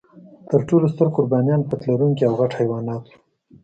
تر 0.49 0.59
ټولو 0.67 0.85
ستر 0.93 1.07
قربانیان 1.15 1.61
پت 1.69 1.81
لرونکي 1.89 2.23
او 2.27 2.33
غټ 2.39 2.51
حیوانات 2.59 3.03
و. 3.07 3.11